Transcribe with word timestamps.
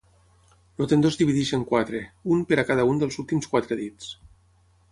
El 0.85 0.89
tendó 0.93 1.11
es 1.11 1.17
divideix 1.19 1.51
en 1.57 1.65
quatre, 1.73 2.01
un 2.37 2.41
per 2.53 2.59
a 2.61 2.65
cada 2.73 2.89
un 2.93 3.05
dels 3.05 3.21
últims 3.25 3.51
quatre 3.55 3.81
dits. 3.83 4.13